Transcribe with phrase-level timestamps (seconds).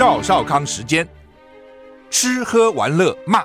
[0.00, 1.06] 赵少康时间，
[2.08, 3.44] 吃喝玩乐骂，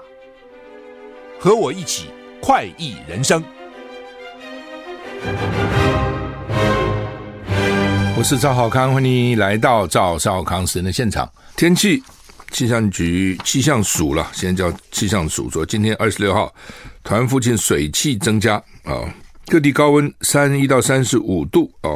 [1.38, 2.06] 和我一起
[2.42, 3.44] 快意人生。
[8.18, 11.30] 我是赵少康，欢迎来到赵少康时间的现场。
[11.58, 12.02] 天气
[12.52, 16.56] 气象局气象署了，现在叫气象署说，今天二十六号，
[17.04, 19.14] 台湾附近水汽增加啊，
[19.48, 21.90] 各地高温三十一到三十五度啊。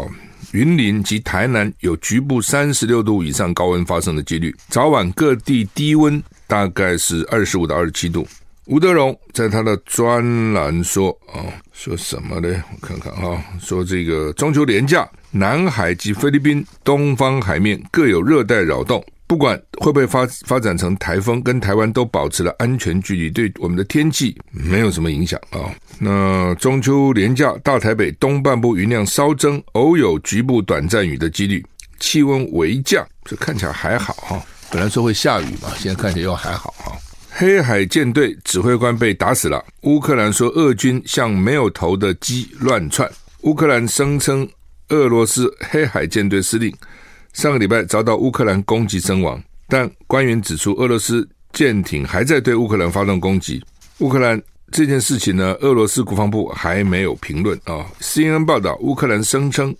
[0.52, 8.28] 云林及台南有局部三十六度以上高温发生的几率，早晚各地低温大概是二十五到二十七度。
[8.66, 12.64] 吴德荣在他的专栏说：“啊，说什么呢？
[12.72, 25.69] 我看看啊，说这个中秋连假，南海及菲律宾东方海面各有热带扰动。”不管会不会发发展成台风，跟台湾都保持了安全距离，对我们的天气没有什么影响啊。
[25.99, 31.63] 那中秋连假，大台北东半部云量稍增，偶有局部短暂雨的几率，
[31.99, 34.44] 气温微降，这看起来还好哈。
[34.71, 36.97] 本来说会下雨嘛，现在看起来又还好哈。
[37.30, 43.08] 黑海舰队指挥官被打死了，乌克兰说俄军像没有头的鸡乱窜，
[43.41, 44.49] 乌克兰声称
[44.88, 46.73] 俄罗斯黑海舰队司令。
[47.33, 53.63] 上个礼拜遭到乌克兰攻击身亡，但官员指出，俄罗斯舰艇还在对乌克兰发动攻击。
[53.99, 57.86] 乌克兰这件事情呢，俄罗斯国防部还没有评论啊。
[58.02, 59.75] CNN 报道，乌克兰声称，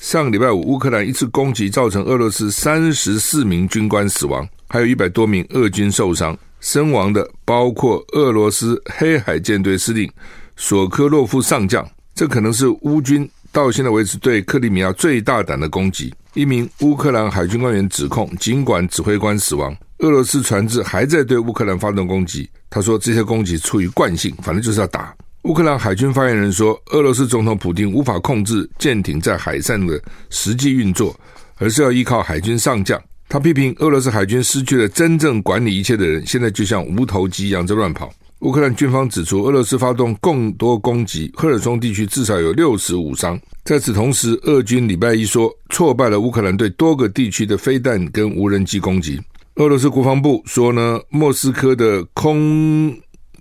[0.00, 10.10] 上个礼拜五乌克兰一次攻击造成俄罗斯三十四名军官死亡，还有一百多名俄军受伤，身亡的包括俄罗斯黑海舰队司令
[10.56, 11.86] 索科洛夫上将。
[12.14, 16.14] 这可能是乌军到现在为止对克里米亚最大胆的攻击。
[16.34, 22.50] 一名乌克兰海军官员指控，尽管指挥官死亡，俄罗斯船只还在对乌克兰发动攻击。
[22.68, 25.14] 他说，这些攻击出于惯性，反正就是要打。
[25.42, 31.14] 乌克兰海军发言人说，俄罗斯总统普丁无法控制舰艇在海上的实际运作，
[31.58, 33.00] 而是要依靠海军上将。
[33.28, 38.12] 他批评俄罗斯海军失去了真正管理一切的人，现在就像无头鸡一样在乱跑。
[38.44, 43.40] 乌克兰军方指出，俄罗斯发动更多攻击，赫尔松地区至少有六十五伤。
[43.64, 49.18] 在此同时，俄军礼拜一说挫败了乌克兰对多个地区的飞弹跟无人机攻击。
[49.54, 52.94] 俄罗斯国防部说呢，莫斯科的空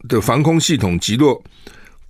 [0.07, 1.43] 的防空系统击落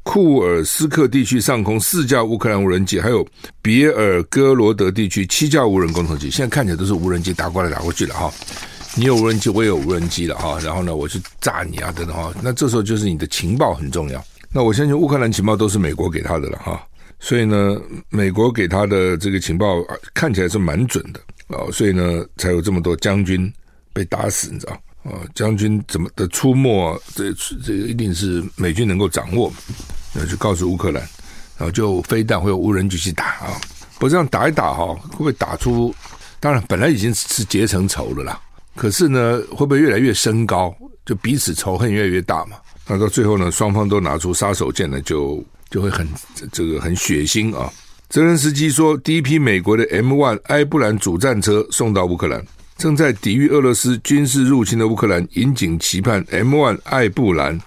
[0.04, 3.26] 库尔斯克地区上空四架乌克兰无人机，还有
[3.60, 6.30] 别尔哥罗德地区七架无人工程机。
[6.30, 8.32] 现在看起来都是无人机打过来打过去了哈。
[8.96, 10.60] 你有无人机，我也有无人机了哈。
[10.60, 12.32] 然后呢，我去炸你啊，等等哈。
[12.42, 14.24] 那这时候就是你的情报很重要。
[14.52, 16.80] 那我相信乌克兰情报都是美国给他的了哈。
[17.20, 17.76] 所以呢，
[18.10, 19.78] 美国给他的这个情报
[20.14, 21.20] 看起来是蛮准的
[21.58, 21.66] 啊。
[21.72, 23.52] 所以呢，才有这么多将军
[23.94, 24.74] 被打死，你知道
[25.04, 25.18] 啊？
[25.34, 27.34] 将军怎么的出没，这
[27.64, 29.52] 这一定是美军能够掌握。
[30.14, 31.02] 那就告诉乌克兰，
[31.58, 33.60] 然后就飞弹会有无人机去打啊。
[33.98, 35.96] 不这样打一打哈，会不会打出？
[36.40, 38.40] 当然，本来已经是结成仇了啦。
[38.76, 40.76] 可是呢，会不会越来越升高？
[41.06, 42.58] 就彼此仇恨越来越大嘛？
[42.88, 46.08] 那到最后呢，双方都拿出杀手锏呢，就就会很
[46.52, 47.72] 这个很血腥啊。
[48.10, 52.46] 泽连斯基说，第一批美国的 M1 埃布兰主战车送到乌克兰，
[52.78, 57.60] 正在抵御俄罗斯军事入侵的乌克兰引颈期盼 M1 埃布兰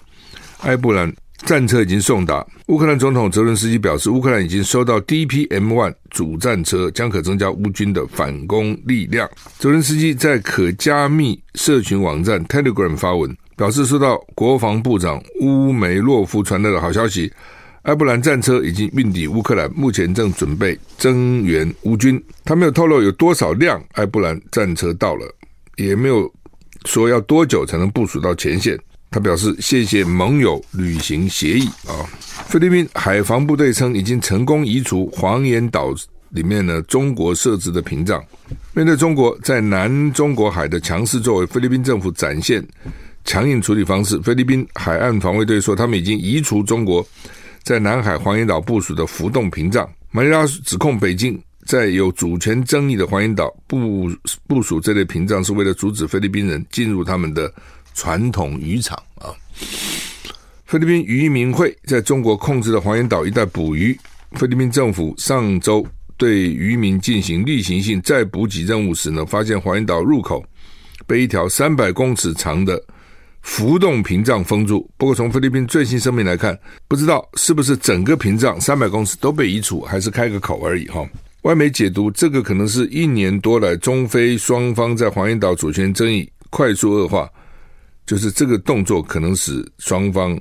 [0.61, 1.13] 埃布兰。
[1.45, 2.45] 战车已经送达。
[2.67, 9.29] 乌克兰总统泽伦斯基表示，乌克兰已经收到第一批 M1 主战车，将可增加乌军的反攻力量。
[9.59, 17.31] 泽伦斯基在可加密社群网站 Telegram 发文，表示收到国防部长乌梅洛夫传来的好消息，
[17.83, 22.21] 埃布兰战车已经运抵乌克兰，目前正准备增援乌军。
[22.43, 25.25] 他没有透露有多少辆埃布兰战车到了，
[25.77, 26.29] 也没有
[26.85, 28.77] 说要多久才能部署到前线。
[29.09, 32.03] 他表示谢谢盟友履行协议啊。
[32.47, 35.93] 菲律宾海防部队称已经成功移除黄岩岛
[36.29, 38.23] 里面呢中国设置的屏障。
[38.73, 42.65] 面对中国在南中国海的强势作为，菲律宾政府展现
[43.25, 44.19] 强硬处理方式。
[44.19, 47.05] 菲律宾海岸防卫队说，他们已经移除中国
[47.63, 49.89] 在南海黄岩岛部署的浮动屏障。
[50.11, 54.09] 马尼拉指控北京在有主权争议的黄岩岛部
[54.47, 57.51] 部署这类屏障，是为了阻止菲律宾人进入他们的。
[57.97, 59.33] 传统渔场啊，
[60.67, 63.99] 菲律宾渔民会在中国控制的黄岩岛一带捕鱼，
[64.33, 65.83] 菲律宾政府上周
[66.15, 70.45] 对渔民进行例行性再补给任务时呢，发现黄岩岛入口
[71.07, 72.79] 被一条三百公尺长的
[73.41, 74.87] 浮动屏障封住。
[74.95, 76.55] 不过从菲律宾最新声明来看，
[76.87, 81.03] 不知道是不是整个屏障三百公尺都被移除，还是开个口而已哈。
[81.41, 87.27] 外媒解读，这个可能是一年多来中菲双方在黄岩岛主权争议快速恶化。
[88.07, 90.39] 就是这个动作可能使双方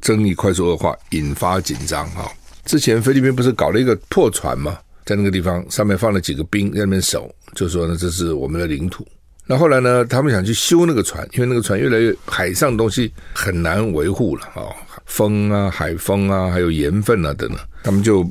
[0.00, 2.32] 争议快速恶化，引发紧张哈。
[2.64, 4.78] 之前菲律宾不是搞了一个破船吗？
[5.04, 9.04] 在那个地方上面放了几个兵在那边守，就说呢，这是我们的领土。
[9.44, 14.70] 那后来呢，他们想去修那个船，因为那个船越来越海上东西很难维护了啊，
[15.06, 18.22] 风啊、海风啊，还有盐分啊等等，他们就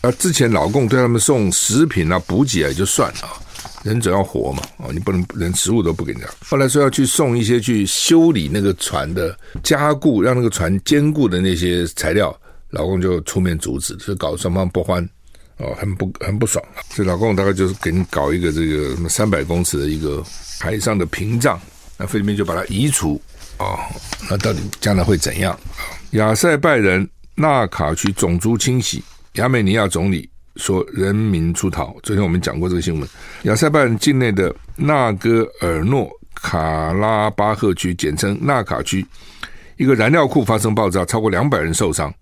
[0.00, 3.28] 啊，之前老共对他们送食品啊、补给啊也就算了。
[3.82, 6.26] 人总要活嘛，哦，你不能连食物都不给人家。
[6.48, 12.36] 后来说要去送一些去修理那个船的加固，让那个船坚固的那些材料，
[12.70, 15.02] 老公就出面阻止，就搞双方不欢，
[15.58, 16.64] 哦，很不很不爽。
[16.90, 20.22] 所以老公大概就是给你搞一个这个什么三百公尺的一个
[20.58, 21.60] 海上的屏障，
[21.96, 23.20] 那菲律宾就把它移除，
[23.58, 23.78] 哦，
[24.30, 25.58] 那到底将来会怎样？
[26.12, 29.02] 亚塞拜人纳卡区种族清洗，
[29.34, 30.28] 亚美尼亚总理。
[30.56, 31.96] 说人民出逃。
[32.02, 33.08] 昨天我们讲过这个新闻。
[33.42, 39.04] 亚塞拜然境内的纳戈尔诺卡拉巴赫区，简称纳卡区，
[39.76, 42.12] 一个燃料库发生爆炸，超过两百人受伤。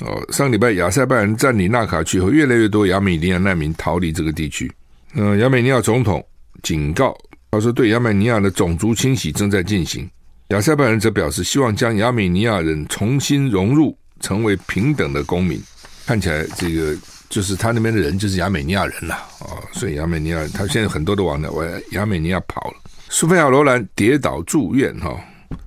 [0.00, 4.70] 哦，上礼拜亚塞拜然占领纳卡区后，越来越多亚美尼亚难民逃离这个地区。
[5.14, 6.24] 嗯，亚美尼亚总统
[6.62, 7.16] 警告，
[7.52, 10.08] 他说对亚美尼亚的种族清洗正在进行。
[10.48, 15.60] 亚塞拜然则表示，希望将亚美尼亚人重新融入，成为平等的公民。
[16.06, 16.96] 看起来这个。
[17.28, 22.76] 就是他那边的人就是亚美尼亚人了啊，所以亚美尼亚人他现在很多都往那往亚美尼亚跑了。
[23.08, 25.18] 苏菲亚罗兰跌倒住院哈，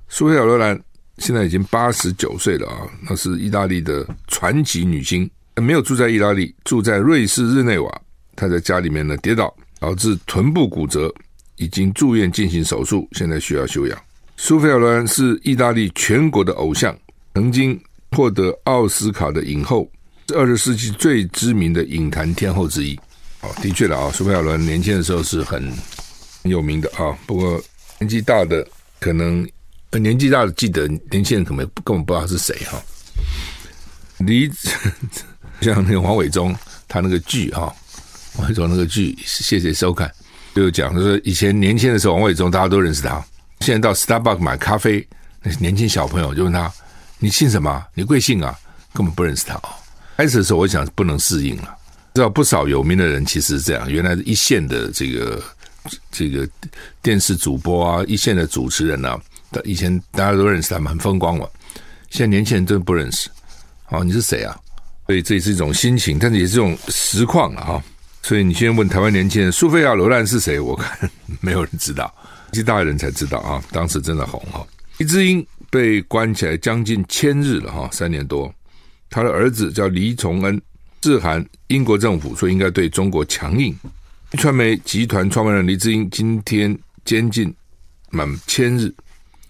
[0.10, 0.80] 苏菲亚罗兰
[1.18, 8.02] 现在已经八十九岁了啊，那是意大利的传奇女星，没有住在意大利，住在瑞士日内瓦。
[8.36, 11.14] 她在家里面呢跌倒，导致臀部骨折，
[11.56, 14.00] 已经住院进行手术，现在需要休养。
[14.36, 16.96] 苏菲亚罗兰是意大利全国的偶像，
[17.34, 17.80] 曾经
[18.12, 19.90] 获得奥斯卡的影后。
[20.28, 23.00] 是二十世纪最知名的影坛天后之一，
[23.42, 25.72] 哦，的确了啊，苏菲亚伦年轻的时候是很
[26.44, 27.18] 很有名的啊。
[27.26, 27.62] 不过
[28.00, 28.68] 年纪大的
[29.00, 29.48] 可能
[29.92, 32.82] 年纪大的记得，年轻人可能根本不知道是谁哈。
[34.18, 34.52] 离
[35.62, 36.54] 像那个王伟忠
[36.88, 37.74] 他那个剧哈，
[38.36, 40.12] 王伟忠那个剧，谢谢收看，
[40.54, 43.24] 就讲说以前年轻的时候，王伟忠大家都认识他，
[43.62, 45.08] 现在到 Starbucks 买咖啡，
[45.42, 46.70] 那年轻小朋友就问他
[47.18, 47.82] ：“你姓什么？
[47.94, 48.54] 你贵姓啊？”
[48.94, 49.70] 根本不认识他啊。
[50.18, 51.78] 开始的时候，我想不能适应了。
[52.16, 55.44] 知道不少有名的人其实是这样，原来一线的这个
[56.12, 56.50] 这个
[57.04, 59.22] 电视主播啊，一线的主持人啊，
[59.64, 61.48] 以前大家都认识他们，很风光嘛。
[62.10, 63.30] 现在年轻人真的不认识。
[63.86, 64.60] 好，你是谁啊？
[65.06, 67.84] 所以这也是一种心情，但是也是一种实况了哈。
[68.24, 70.60] 所以你现在问台湾年轻人苏菲亚罗兰是谁？
[70.60, 71.10] 我看
[71.40, 72.12] 没有人知道，
[72.52, 73.64] 年纪大的人才知道啊。
[73.72, 74.66] 当时真的红哈。
[74.98, 78.52] 黎智英被关起来将近千日了哈，三年多。
[79.10, 80.62] 他的儿子叫黎崇恩，
[81.02, 83.76] 致函英国政府说应该对中国强硬。
[84.38, 87.54] 传媒集团创办人黎智英今天监禁
[88.12, 88.94] 满千日，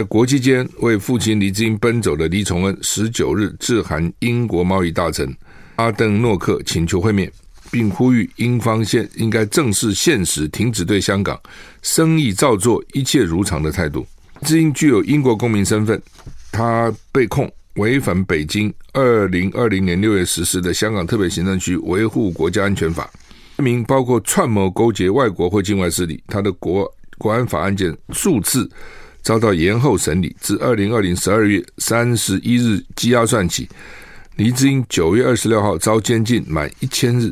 [0.07, 5.35] 国际间为父亲黎智英奔走的黎崇恩，十九日致函英国贸易大臣
[5.77, 7.31] 阿登诺克，请求会面，
[7.71, 11.39] 并呼吁英方现应该正视现实，停止对香港
[11.81, 14.05] 生意照做，一切如常的态度。
[14.43, 15.99] 智英具有英国公民身份，
[16.51, 17.51] 他被控。
[17.77, 23.09] 违反北京二零二零年六月实施的香港特别行政区维护国家安全法，
[23.57, 26.21] 名包括串谋勾结外国或境外势力。
[26.27, 28.69] 他的国国安法案件数次
[29.21, 33.69] 遭到延后审理，自二零二零十二月三十一日羁押算起，
[34.37, 37.31] 黎智英九月二十六号遭监禁满一千日。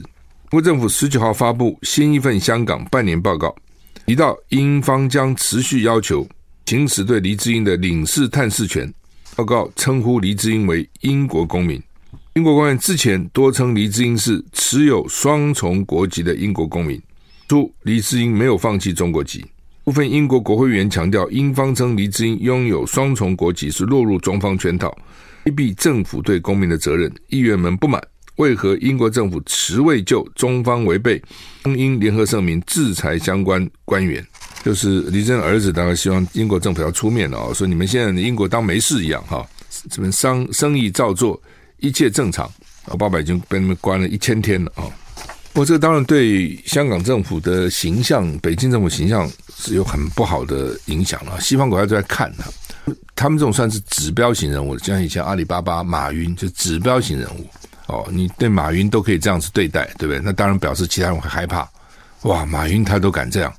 [0.52, 3.54] 国政府十九号发布新一份香港半年报告，
[4.06, 6.28] 提到英方将持续要求
[6.68, 8.94] 行使对黎智英的领事探视权。
[9.36, 11.82] 报告称呼黎智英为英国公民。
[12.36, 17.02] 英国官员之前多称黎智英是持有双重国籍的英国公民。
[17.50, 19.46] 说黎智英没有放弃中国籍。
[19.84, 24.98] 部分英国国会议员强调，英方称黎智英拥有双重国籍是落入中方圈套，
[25.44, 27.14] 规避政府对公民的责任。
[27.28, 28.02] 议员们不满，
[28.38, 31.22] 为何英国政府迟未就中方违背
[31.62, 34.26] 中英联合声明制裁相关官员？
[34.66, 39.48] 就是黎智英儿子，当然希望英国政府要出面了哦，说你们现在英国当没事一样哈，
[39.92, 41.40] 这边商生意照做，
[41.78, 42.52] 一切正常。
[42.86, 44.90] 我爸爸已经被他们关了一千天了啊。
[45.54, 51.40] 不过这个当然对香港政府的形象、北京政府形象是有很不好的影响了。
[51.40, 57.48] 西方国家都在看他，他们这种算是指标型人物，就像以前阿里巴巴马云就指标型人物
[57.86, 60.20] 哦，你对马云都可以这样子对待，对不对？
[60.26, 61.70] 那当然表示其他人会害怕。
[62.24, 63.54] 哇，马云他都敢这样，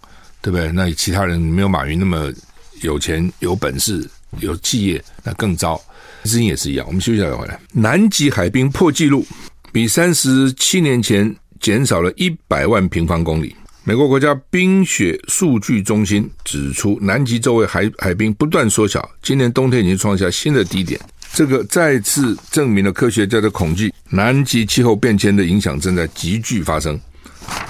[0.46, 0.70] 对不对？
[0.70, 2.32] 那其他人没有马云那么
[2.80, 5.76] 有钱、有本事、有企业，那更糟。
[6.22, 6.86] 资金也是一样。
[6.86, 7.58] 我们休息一下回来。
[7.72, 9.26] 南极海冰破纪录，
[9.72, 13.56] 比三十七年前减少了一百万平方公里。
[13.82, 21.00] 美国国家冰雪数据中心指出，南极周围海海冰不断缩小，今年冬天已经创下新的低点。
[21.32, 26.96] 这个再次证明了科学家的恐惧：南极气候变迁的影响正在急剧发生。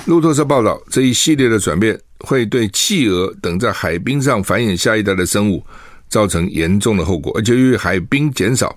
[0.04, 5.64] 路透社报道，这一系列的转变会对企鹅等在海冰上繁衍下一代的生物
[6.08, 8.76] 造成严重的后果，而且由于海冰减少，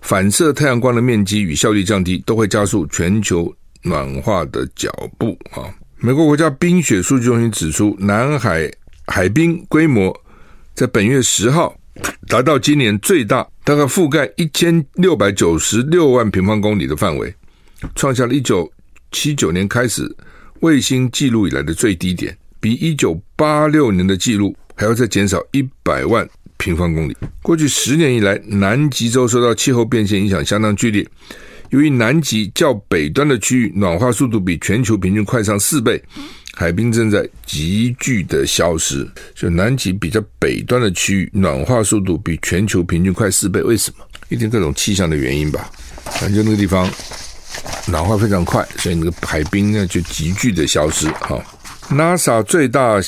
[0.00, 5.70] 反射太阳光的面积与效率降低，都会加速全球暖化的脚步啊。
[5.98, 8.68] 美国国家冰雪数据中心指出，南海
[9.06, 10.12] 海冰规模
[10.74, 11.72] 在本月十号
[12.26, 17.32] 达到今年最大，大概覆盖一千六百九十六万平方公里的范围，
[17.94, 18.68] 创下了一九
[19.12, 20.12] 七九年开始
[20.60, 27.16] 卫星记录以来的最低点，比一九八六年的记录还要再减少一百万平方公里。
[27.42, 31.06] 过去十年以来，南极洲受到气候变迁影响相当剧烈。
[31.70, 36.02] 由于南极较北端的区域暖化速度比全球平均快上四倍，
[36.54, 39.08] 海冰正在急剧的消失。
[39.36, 44.04] 就南极比较北端的区域暖化速度比全球平均快四倍，为什么？
[44.28, 45.70] 一定各种气象的原因吧。
[46.04, 46.90] 反正那个地方
[47.86, 51.06] 暖化非常快，所以那个海冰呢就急剧的消失。
[51.12, 51.40] 哈
[51.90, 53.00] ，NASA 最大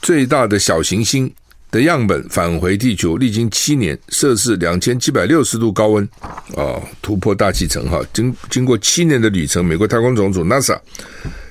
[0.00, 1.32] 最大的小行星。
[1.72, 6.08] 的样本返回地球，历经七年，摄氏两千七百六十度高温，
[6.56, 8.00] 哦，突破大气层哈。
[8.12, 10.76] 经经过七年的旅程，美国太空总署 NASA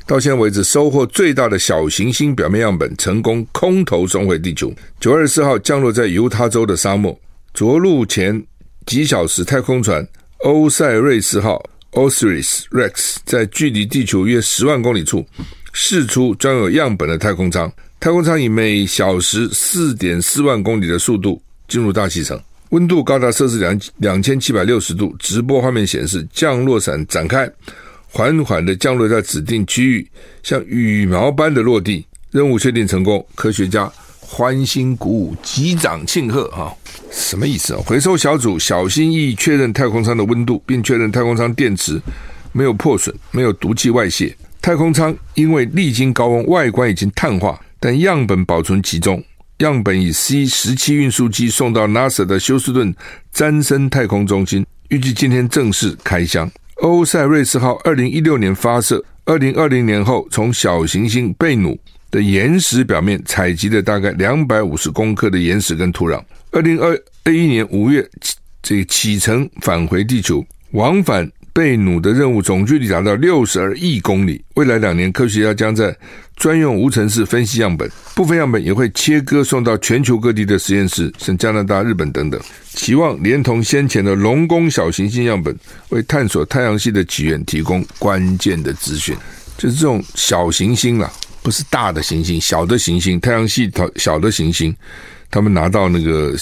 [0.05, 4.69] 到现在为止收获最大的小行星表面样本，成功空投送回地球。
[4.99, 7.17] 九二四号降落在犹他州的沙漠，
[7.53, 8.45] 着陆前
[8.85, 10.05] 几小时，太空船
[10.39, 15.25] 欧塞瑞斯号 （Osiris Rex） 在距离地球约十万公里处
[15.73, 17.71] 释出装有样本的太空舱。
[17.99, 25.13] 太空舱以每小时四点四万公里的速度进入大气层，温度高达摄氏两两千七百六十度。
[25.19, 27.51] 直播画面显示，降落伞展开，
[28.07, 30.07] 缓缓的降落在指定区域，
[30.43, 32.05] 像羽毛般的落地。
[32.31, 36.47] 任务确定成功，科学家欢欣鼓舞，击掌庆贺。
[36.51, 36.71] 哈，
[37.11, 37.81] 什么意思啊？
[37.85, 41.99] 回收小组小心翼翼确认太空舱的温度，并确认太空舱电池
[42.51, 44.33] 没有破损，没有毒气外泄。
[44.61, 47.59] 太空舱因为历经高温，外观已经碳化。
[47.79, 49.23] 但样本保存其中，
[49.59, 52.93] 样本以 C 十七运输机送到 NASA 的休斯顿
[53.31, 56.51] 詹森太空中心，预计今天正式开箱。
[56.81, 61.79] 欧塞瑞斯号二零一六年发射，二零二零年后从小行星贝努
[62.11, 66.21] 的岩石表面采集了大概两百五十公克的岩石跟土壤。
[66.51, 68.05] 二零二一年五月，
[68.61, 71.31] 这启程返回地球，往返。
[71.59, 74.41] 贝努的任务总距离达到六十二亿公里。
[74.53, 75.93] 未来两年，科学家将在
[76.37, 82.39] 专用无尘室分析样本，部分样本也会切割送到全球各地的实验室，像加拿大、日本等等。
[82.69, 85.53] 期望连同先前的龙宫小行星样本，
[85.89, 89.13] 为探索太阳系的起源提供关键的资讯。
[89.57, 91.11] 就是这种小行星啦，
[91.43, 94.73] 不是大的行星，小的行星，太阳系小的行星，
[95.29, 96.33] 他们拿到那个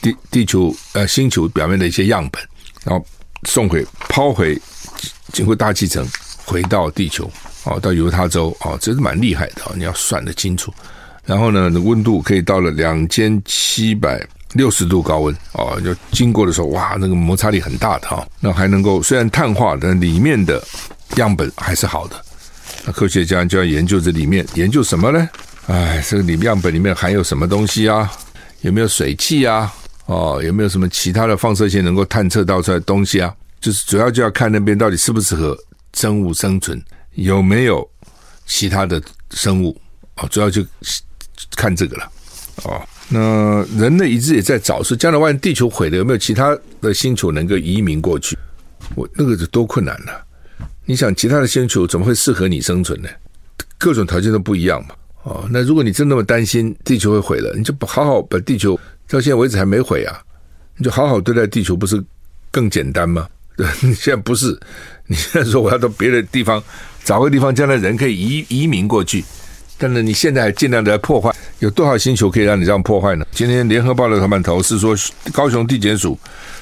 [0.00, 2.40] 地地球呃星球表面的一些样本，
[2.84, 3.04] 然后。
[3.44, 4.60] 送回、抛回，
[5.32, 6.06] 经过大气层
[6.44, 7.30] 回到地球，
[7.64, 10.72] 哦，到犹他州，哦，这是蛮厉害的，你要算得清楚。
[11.24, 20.62] 然后呢，温度可以到了两千七百六十度高温，哦，就经过的时候，哇，那个摩擦力很大的哈，那还能够虽然碳化，但里面的
[21.16, 22.16] 样本还是好的。
[22.84, 25.28] 那科学家就要研究这里面，研究什么呢？
[25.68, 28.10] 哎，这个里样本里面含有什么东西啊？
[28.62, 29.72] 有没有水汽啊？
[30.06, 33.34] 哦，有没有什么其他的放射线能够探测到出来东西啊？
[33.60, 35.56] 就是主要就要看那边到底适不适合
[35.94, 36.82] 生物生存，
[37.14, 37.88] 有没有
[38.44, 39.80] 其他的生物
[40.16, 40.64] 哦，主要就
[41.56, 42.10] 看这个了。
[42.64, 48.36] 哦，那人类一直也在找，说将来万一地球毁了，有没有其他的星球能够移民过去？
[48.94, 50.20] 我那个是多困难呢、啊？
[50.84, 53.08] 你想，其他的星球怎么会适合你生存呢？
[53.78, 54.94] 各种条件都不一样嘛。
[55.22, 58.78] 哦，那如果你真那么担心地球会毁了，你就不好好把地球。
[59.08, 60.18] 到现在为止还没毁啊，
[60.76, 62.02] 你就好好对待地球，不是
[62.50, 63.28] 更简单吗？
[63.82, 64.58] 你现在不是，
[65.06, 66.62] 你现在说我要到别的地方
[67.04, 69.22] 找个地方，将来人可以移移民过去，
[69.82, 73.26] 但是你现在还尽量的破坏，有多少星球可以让你这样破坏呢？
[73.32, 74.94] 今天联合报的头版头是说，
[75.32, 76.16] 高雄地检署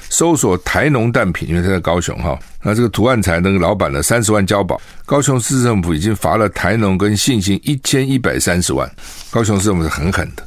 [0.09, 8.91] 搜索台农蛋品，因为他在高雄哈，那这个图案才那个老板的三十万交保，高雄市政府已经罚了台农跟信兴一千一百三十万，
[9.29, 10.41] 高雄市政府是狠狠的。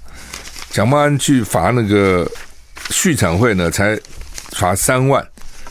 [0.71, 2.29] 蒋万安去罚那个
[2.89, 3.97] 畜产会呢才
[4.51, 5.25] 罚三万，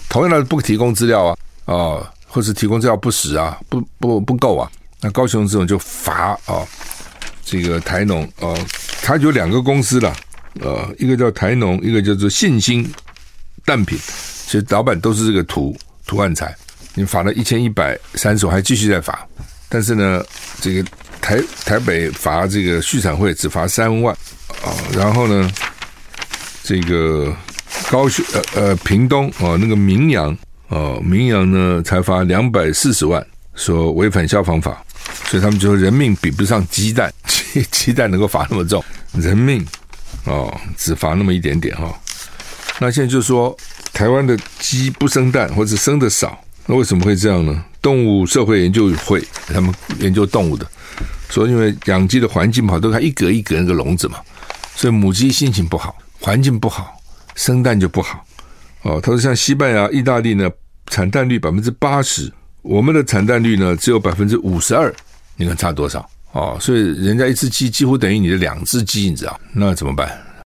[0.07, 4.71] 同样的不提供资料啊，哦，或是提供资料不实啊，不不不够啊，
[5.03, 6.65] 那高雄这种就罚啊、
[7.43, 8.57] 这个台农哦，
[9.01, 10.15] 它有两个公司了，
[10.61, 12.89] 呃，一个叫台农，一个叫做信兴
[13.65, 13.99] 蛋品，
[14.47, 15.75] 其实老板都是这个图
[16.07, 16.55] 图案材，
[16.95, 19.27] 你罚了一千一百三十，我还继续在罚，
[19.67, 20.23] 但是呢，
[20.61, 24.15] 这个台台北罚这个畜产会只罚三万
[24.63, 25.51] 啊、然后呢，
[26.63, 27.35] 这个
[27.91, 30.37] 高雄呃呃屏东哦那个明阳
[30.69, 34.81] 哦明阳呢才罚两百四十万，说违反消防法，
[35.25, 38.83] 所以他们就说人命比不上鸡蛋，鸡 鸡蛋能够罚那么重，
[39.13, 39.65] 人命
[40.25, 41.93] 哦只罚那么一点点哈、
[42.79, 43.55] 那现在就说
[43.91, 46.37] 台湾的鸡不生蛋或者生的少。
[46.65, 47.65] 那为什么会这样呢？
[47.81, 50.65] 动物社会研究会他们研究动物的
[51.29, 54.19] 说，因为养鸡的环境不好，都看一格一格那个笼子嘛，
[54.73, 56.95] 所以母鸡心情不好，环境不好，
[57.35, 58.25] 生蛋就不好。
[58.83, 60.49] 哦，他说像西班牙、意大利呢，
[60.87, 62.31] 产蛋率百分之八十，
[62.63, 64.91] 我们的产蛋率呢只有百分之五十二，
[65.35, 65.99] 你看差多少？
[66.31, 69.39] 啊，所以人家一只鸡几乎等于你的两只鸡，你知道？
[69.53, 70.09] 那怎么办？